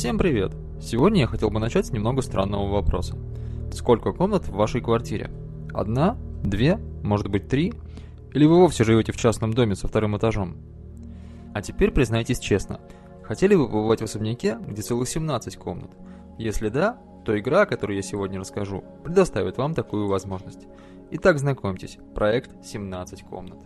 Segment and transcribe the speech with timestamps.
[0.00, 0.56] Всем привет!
[0.80, 3.18] Сегодня я хотел бы начать с немного странного вопроса.
[3.70, 5.30] Сколько комнат в вашей квартире?
[5.74, 6.16] Одна?
[6.42, 6.78] Две?
[7.02, 7.74] Может быть три?
[8.32, 10.56] Или вы вовсе живете в частном доме со вторым этажом?
[11.52, 12.80] А теперь признайтесь честно,
[13.22, 15.90] хотели бы побывать в особняке, где целых 17 комнат?
[16.38, 20.66] Если да, то игра, о которой я сегодня расскажу, предоставит вам такую возможность.
[21.10, 23.58] Итак, знакомьтесь, проект 17 комнат.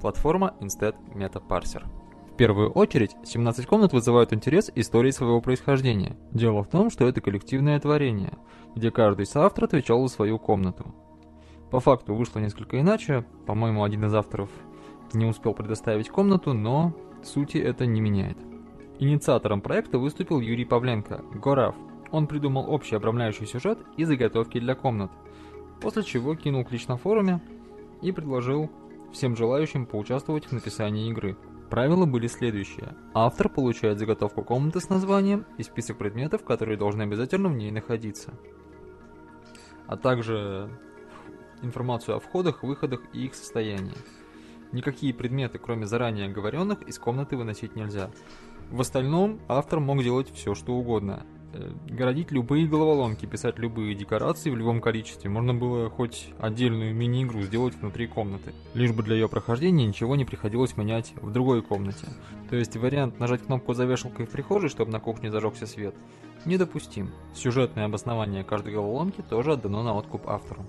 [0.00, 1.84] Платформа Instead Meta Parser.
[2.36, 6.18] Первую очередь, 17 комнат вызывают интерес истории своего происхождения.
[6.32, 8.34] Дело в том, что это коллективное творение,
[8.74, 10.94] где каждый соавтор отвечал за свою комнату.
[11.70, 14.50] По факту вышло несколько иначе, по-моему, один из авторов
[15.14, 16.92] не успел предоставить комнату, но
[17.24, 18.36] сути это не меняет.
[18.98, 21.74] Инициатором проекта выступил Юрий Павленко, Горав.
[22.10, 25.10] Он придумал общий обрамляющий сюжет и заготовки для комнат,
[25.80, 27.40] после чего кинул клич на форуме
[28.02, 28.70] и предложил
[29.12, 31.36] всем желающим поучаствовать в написании игры.
[31.70, 32.94] Правила были следующие.
[33.12, 38.34] Автор получает заготовку комнаты с названием и список предметов, которые должны обязательно в ней находиться.
[39.88, 40.70] А также
[41.62, 43.96] информацию о входах, выходах и их состоянии.
[44.72, 48.10] Никакие предметы, кроме заранее оговоренных, из комнаты выносить нельзя.
[48.70, 51.24] В остальном автор мог делать все, что угодно.
[51.58, 55.30] Э, городить любые головоломки, писать любые декорации в любом количестве.
[55.30, 58.52] Можно было хоть отдельную мини-игру сделать внутри комнаты.
[58.74, 62.08] Лишь бы для ее прохождения ничего не приходилось менять в другой комнате.
[62.50, 65.94] То есть вариант нажать кнопку за вешалкой в прихожей, чтобы на кухне зажегся свет,
[66.44, 67.10] недопустим.
[67.34, 70.66] Сюжетное обоснование каждой головоломки тоже отдано на откуп автору.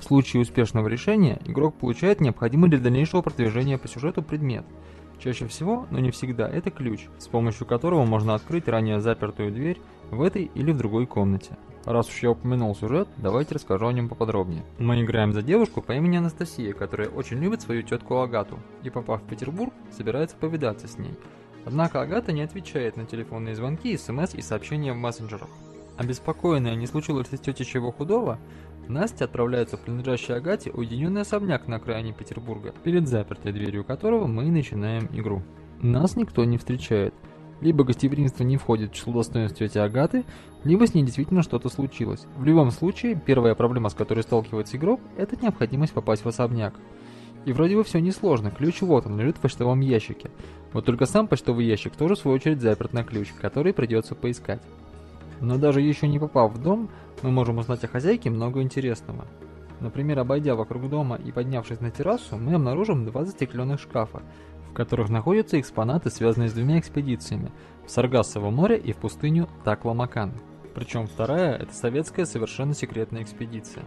[0.00, 4.64] В случае успешного решения игрок получает необходимый для дальнейшего продвижения по сюжету предмет–
[5.22, 9.80] Чаще всего, но не всегда, это ключ, с помощью которого можно открыть ранее запертую дверь
[10.10, 11.56] в этой или в другой комнате.
[11.84, 14.64] Раз уж я упомянул сюжет, давайте расскажу о нем поподробнее.
[14.80, 19.22] Мы играем за девушку по имени Анастасия, которая очень любит свою тетку Агату, и попав
[19.22, 21.14] в Петербург, собирается повидаться с ней.
[21.64, 25.48] Однако Агата не отвечает на телефонные звонки, смс и сообщения в мессенджерах.
[25.98, 28.38] Обеспокоенная, не случилось ли с тетей чего худого,
[28.88, 34.44] Настя отправляется в принадлежащий Агате уединенный особняк на окраине Петербурга, перед запертой дверью которого мы
[34.50, 35.42] начинаем игру.
[35.80, 37.14] Нас никто не встречает.
[37.60, 40.24] Либо гостеприимство не входит в число достоинств тети Агаты,
[40.64, 42.26] либо с ней действительно что-то случилось.
[42.36, 46.74] В любом случае, первая проблема, с которой сталкивается игрок, это необходимость попасть в особняк.
[47.44, 50.30] И вроде бы все несложно, ключ вот он, лежит в почтовом ящике.
[50.72, 54.62] Вот только сам почтовый ящик тоже в свою очередь заперт на ключ, который придется поискать.
[55.42, 56.88] Но даже еще не попав в дом,
[57.22, 59.26] мы можем узнать о хозяйке много интересного.
[59.80, 64.22] Например, обойдя вокруг дома и поднявшись на террасу, мы обнаружим два застекленных шкафа,
[64.70, 67.50] в которых находятся экспонаты, связанные с двумя экспедициями–
[67.86, 70.30] в Саргассово море и в пустыню Такла-Макан.
[70.76, 73.84] Причем вторая– это советская совершенно секретная экспедиция.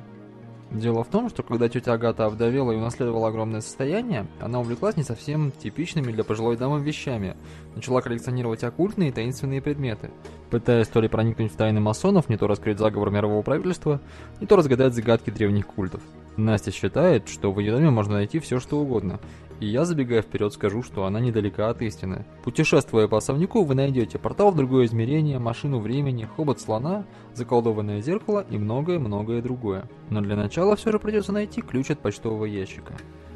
[0.76, 5.04] Дело в том, что когда тетя Агата овдовела и унаследовала огромное состояние, она увлеклась не
[5.04, 7.38] совсем типичными для пожилой дамы вещами,
[7.76, 10.12] начала коллекционировать оккультные и таинственные предметы,
[10.50, 14.02] пытаясь то ли проникнуть в тайны масонов, не то раскрыть заговор мирового правительства,
[14.42, 16.02] не то разгадать загадки древних культов.
[16.36, 19.22] Настя считает, что в ее доме можно найти все что угодно,
[19.60, 22.26] и я, забегая вперед, скажу, что она недалека от истины.
[22.44, 28.46] Путешествуя по особняку, вы найдете портал в другое измерение, машину времени, хобот слона, заколдованное зеркало
[28.50, 29.86] и многое-многое другое.
[30.10, 32.94] Но для начала все же придется найти ключ от почтового ящика.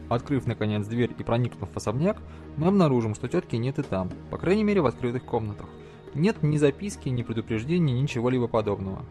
[0.09, 2.17] Открыв, наконец, дверь и проникнув в особняк,
[2.57, 5.67] мы обнаружим, что тетки нет и там, по крайней мере в открытых комнатах.
[6.15, 9.05] Нет ни записки, ни предупреждений, ничего-либо подобного.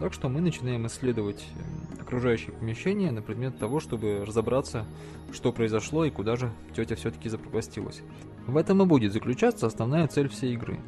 [0.00, 4.84] Так что мы начинаем исследовать э, окружающее помещение на предмет того, чтобы разобраться,
[5.32, 8.02] что произошло и куда же тетя все-таки запропастилась.
[8.46, 10.78] В этом и будет заключаться основная цель всей игры.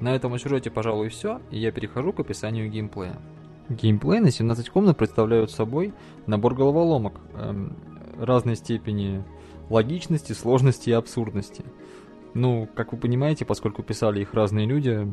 [0.00, 3.16] На этом сюжете, пожалуй, все, и я перехожу к описанию геймплея.
[3.68, 5.94] Геймплей на 17 комнат представляют собой
[6.26, 7.76] набор головоломок эм,
[8.18, 9.22] разной степени
[9.70, 11.64] логичности, сложности и абсурдности.
[12.34, 15.12] Ну, как вы понимаете, поскольку писали их разные люди,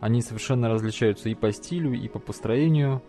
[0.00, 3.02] они совершенно различаются и по стилю, и по построению,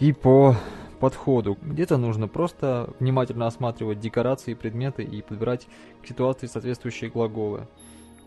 [0.00, 0.56] и по
[0.98, 1.56] подходу.
[1.62, 5.66] Где-то нужно просто внимательно осматривать декорации, предметы и подбирать
[6.02, 7.68] к ситуации соответствующие глаголы.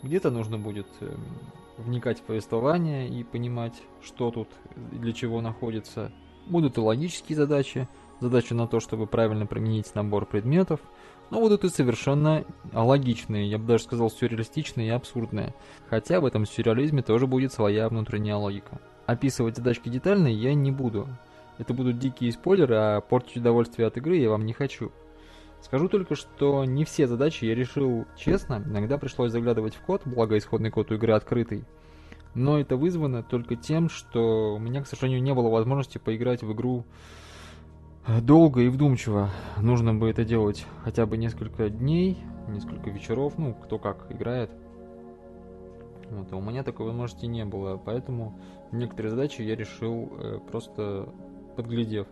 [0.02, 1.20] Где-то нужно будет эм,
[1.78, 4.50] вникать в повествование и понимать, что тут
[4.92, 6.12] и для чего находится.
[6.48, 7.88] Будут и логические задачи,
[8.20, 10.80] задачи на то, чтобы правильно применить набор предметов–
[11.34, 15.56] но будут и совершенно логичные, я бы даже сказал сюрреалистичные и абсурдные.
[15.90, 18.80] Хотя в этом сюрреализме тоже будет своя внутренняя логика.
[19.08, 21.08] Описывать задачки детально я не буду.
[21.58, 24.92] Это будут дикие спойлеры, а портить удовольствие от игры я вам не хочу.
[25.62, 30.38] Скажу только, что не все задачи я решил честно, иногда пришлось заглядывать в код, благо
[30.38, 31.64] исходный код у игры открытый.
[32.36, 36.52] Но это вызвано только тем, что у меня, к сожалению, не было возможности поиграть в
[36.52, 36.84] игру
[38.22, 39.30] долго и вдумчиво.
[39.58, 42.18] Нужно бы это делать хотя бы несколько дней,
[42.50, 44.52] несколько вечеров, ну, кто как играет.
[46.10, 48.38] Вот, а у меня такой возможности не было, поэтому
[48.72, 51.10] некоторые задачи я решил э, просто
[51.56, 52.08] подглядев.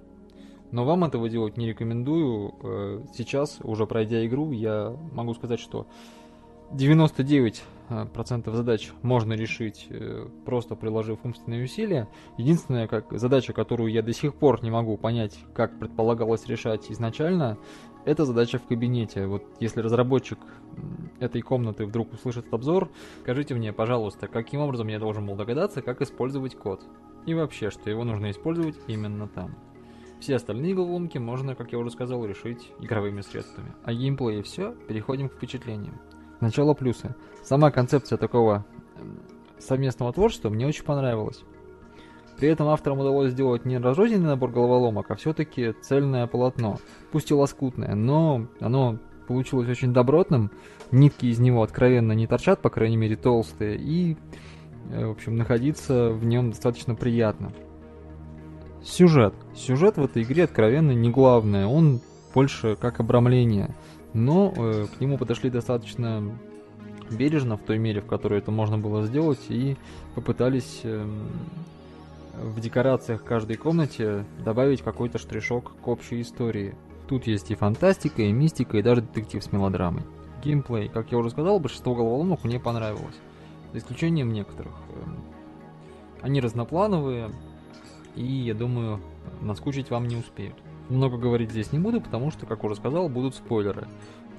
[0.71, 2.55] Но вам этого делать не рекомендую.
[2.63, 5.85] Э, сейчас, уже пройдя игру, я могу сказать, что
[6.71, 12.07] 99% э, задач можно решить, э, просто приложив умственные усилия.
[12.37, 17.57] Единственная как, задача, которую я до сих пор не могу понять, как предполагалось решать изначально,
[18.05, 19.27] это задача в кабинете.
[19.27, 20.39] Вот если разработчик
[21.19, 22.89] этой комнаты вдруг услышит этот обзор,
[23.21, 26.81] скажите мне, пожалуйста, каким образом я должен был догадаться, как использовать код.
[27.25, 29.55] И вообще, что его нужно использовать именно там.
[30.19, 33.73] Все остальные головоломки можно, как я уже сказал, решить игровыми средствами.
[33.83, 35.99] А геймплей все, переходим к впечатлениям.
[36.39, 37.15] Сначала плюсы.
[37.43, 38.65] Сама концепция такого
[39.59, 41.43] совместного творчества мне очень понравилась.
[42.41, 46.79] При этом авторам удалось сделать не разрозненный набор головоломок, а все-таки цельное полотно.
[47.11, 48.97] Пусть и лоскутное, но оно
[49.27, 50.49] получилось очень добротным.
[50.89, 54.17] Нитки из него откровенно не торчат, по крайней мере толстые, и,
[54.89, 57.51] э, в общем, находиться в нем достаточно приятно.
[58.83, 59.35] Сюжет.
[59.53, 62.01] Сюжет в этой игре откровенно не главное, он
[62.33, 63.75] больше как обрамление.
[64.15, 66.23] Но э, к нему подошли достаточно
[67.11, 69.77] бережно в той мере, в которой это можно было сделать, и
[70.15, 71.05] попытались э,
[72.33, 76.75] в декорациях каждой комнате добавить какой-то штришок к общей истории.
[77.07, 80.03] Тут есть и фантастика, и мистика, и даже детектив с мелодрамой.
[80.43, 83.19] Геймплей, как я уже сказал, большинство головоломок мне понравилось.
[83.73, 84.73] За исключением некоторых.
[84.95, 85.23] Эм,
[86.21, 87.31] они разноплановые,
[88.15, 88.99] и, я думаю,
[89.41, 90.55] наскучить вам не успеют.
[90.89, 93.87] Много говорить здесь не буду, потому что, как уже сказал, будут спойлеры.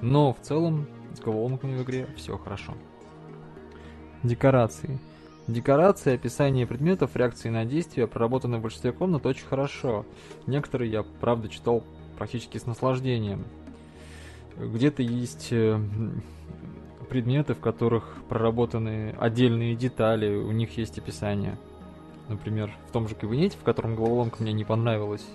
[0.01, 2.73] Но в целом с головоломками в игре все хорошо.
[4.23, 4.99] Декорации.
[5.47, 10.05] Декорации, описание предметов, реакции на действия проработаны в большинстве комнат очень хорошо.
[10.47, 11.83] Некоторые я, правда, читал
[12.17, 13.43] практически с наслаждением.
[14.57, 15.77] Где-то есть э,
[17.09, 21.57] предметы, в которых проработаны отдельные детали, у них есть описание.
[22.29, 25.25] Например, в том же кабинете, в котором головоломка мне не понравилась,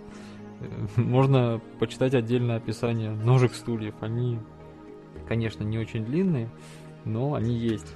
[0.60, 0.66] э,
[1.00, 3.94] можно почитать отдельное описание ножек стульев.
[4.00, 4.38] Они,
[5.26, 6.49] конечно, не очень длинные,
[7.05, 7.94] но они есть.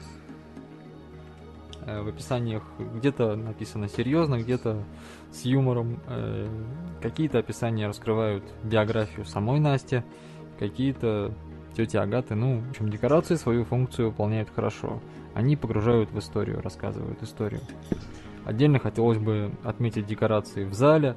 [1.84, 4.84] Э, в описаниях где-то написано серьезно, где-то
[5.32, 6.00] с юмором.
[6.06, 6.49] Э,
[7.00, 10.02] какие-то описания раскрывают биографию самой Насти,
[10.58, 11.34] какие-то
[11.76, 12.34] тети Агаты.
[12.34, 15.00] Ну, в общем, декорации свою функцию выполняют хорошо.
[15.34, 17.62] Они погружают в историю, рассказывают историю.
[18.44, 21.17] Отдельно хотелось бы отметить декорации в зале,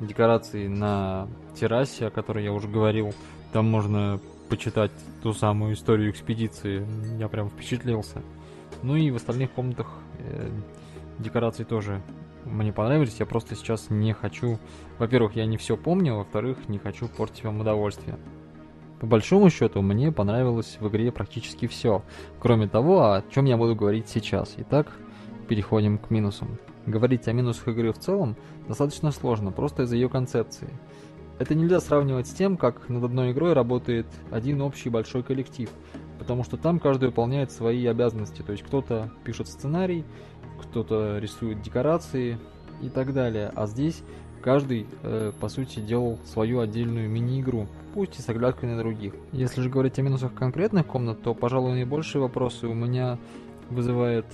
[0.00, 3.14] декорации на террасе, о которой я уже говорил.
[3.52, 4.92] Там можно почитать
[5.22, 6.86] ту самую историю экспедиции.
[7.18, 8.22] Я прям впечатлился.
[8.82, 10.50] Ну и в остальных комнатах э,
[11.18, 12.02] декорации тоже
[12.44, 13.16] мне понравились.
[13.18, 14.58] Я просто сейчас не хочу...
[14.98, 18.18] Во-первых, я не все помню, во-вторых, не хочу портить вам удовольствие.
[19.00, 22.02] По большому счету, мне понравилось в игре практически все,
[22.40, 24.54] кроме того, о чем я буду говорить сейчас.
[24.56, 24.86] Итак,
[25.48, 26.58] переходим к минусам.
[26.86, 28.36] Говорить о минусах игры в целом
[28.68, 30.70] достаточно сложно, просто из-за ее концепции.
[31.38, 35.68] Это нельзя сравнивать с тем, как над одной игрой работает один общий большой коллектив,
[36.18, 40.04] потому что там каждый выполняет свои обязанности, то есть кто-то пишет сценарий,
[40.60, 42.38] кто-то рисует декорации
[42.82, 44.02] и так далее, а здесь
[44.42, 49.12] каждый, э, по сути, делал свою отдельную мини-игру, пусть и с оглядкой на других.
[49.32, 53.18] Если же говорить о минусах конкретных комнат, то, пожалуй, наибольшие вопросы у меня
[53.70, 54.26] вызывает,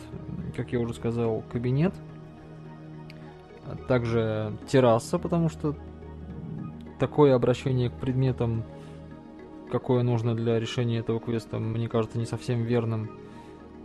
[0.54, 1.94] как я уже сказал, кабинет,
[3.64, 5.74] а также терраса, потому что
[6.98, 8.64] такое обращение к предметам
[9.72, 13.10] какое нужно для решения этого квеста, мне кажется не совсем верным.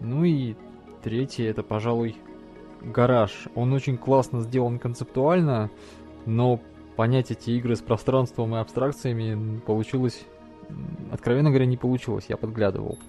[0.01, 0.56] Ну и
[1.01, 2.17] третье, это, пожалуй,
[2.82, 3.48] гараж.
[3.56, 5.72] Он очень классно сделан концептуально,
[6.25, 6.60] но
[6.98, 10.25] понять эти игры с пространством и абстракциями получилось,
[11.10, 13.00] откровенно говоря, не получилось, я подглядывал.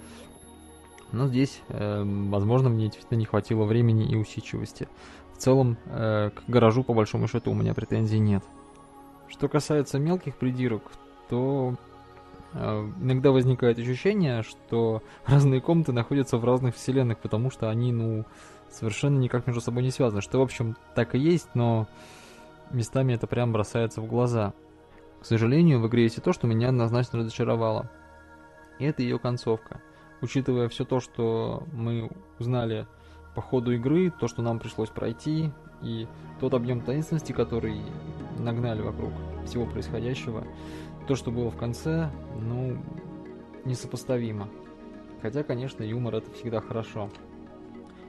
[1.10, 4.88] Но здесь, э, возможно, мне действительно не хватило времени и усидчивости.
[5.32, 8.44] В целом, э, к гаражу, по большому счету, у меня претензий нет.
[9.26, 10.82] Что касается мелких придирок,
[11.28, 11.74] то
[12.54, 18.24] иногда возникает ощущение, что разные комнаты находятся в разных вселенных, потому что они, ну,
[18.70, 20.22] совершенно никак между собой не связаны.
[20.22, 21.86] Что, в общем, так и есть, но
[22.70, 24.52] местами это прям бросается в глаза.
[25.20, 27.90] К сожалению, в игре есть и то, что меня однозначно разочаровало.
[28.78, 29.80] И это ее концовка.
[30.20, 32.86] Учитывая все то, что мы узнали
[33.34, 35.52] по ходу игры, то, что нам пришлось пройти,
[35.82, 36.08] и
[36.40, 37.80] тот объем таинственности, который
[38.38, 39.12] нагнали вокруг
[39.46, 40.44] всего происходящего,
[41.08, 42.76] то, что было в конце, ну,
[43.64, 44.50] несопоставимо.
[45.22, 47.08] Хотя, конечно, юмор это всегда хорошо.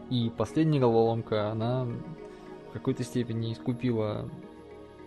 [0.10, 4.30] И последняя головоломка, она в какой-то степени искупила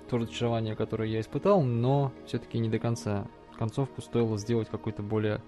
[0.08, 3.26] то разочарование, которое я испытал, но все-таки не до конца.
[3.58, 5.42] Концовку стоило сделать какой-то более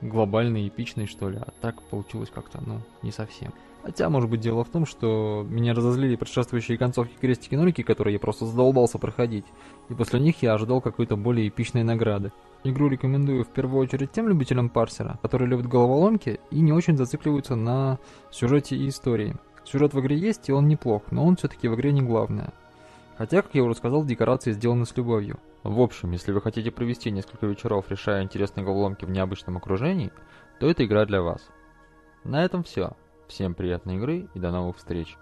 [0.00, 3.52] глобальной, эпичной, что ли, а так получилось как-то, ну, не совсем.
[3.82, 8.44] Хотя, может быть, дело в том, что меня разозлили предшествующие концовки крестики-нолики, которые я просто
[8.44, 9.46] задолбался проходить,
[9.88, 12.30] и после них я ожидал какой-то более эпичной награды.
[12.62, 17.56] Игру рекомендую в первую очередь тем любителям парсера, которые любят головоломки и не очень зацикливаются
[17.56, 17.98] на
[18.30, 19.36] сюжете и истории.
[19.64, 22.52] Сюжет в игре есть, и он неплох, но он все-таки в игре не главное.
[23.16, 25.38] Хотя, как я уже сказал, декорации сделаны с любовью.
[25.62, 30.10] В общем, если вы хотите провести несколько вечеров, решая интересные головоломки в необычном окружении,
[30.58, 31.48] то эта игра для вас.
[32.24, 32.92] На этом все.
[33.30, 35.16] Всем приятной игры и до новых встреч.